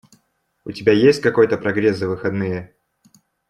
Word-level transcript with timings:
У 0.65 0.71
тебя 0.71 0.93
есть 0.93 1.21
какой-то 1.21 1.59
прогресс 1.59 1.95
за 1.99 2.07
выходные? 2.09 2.73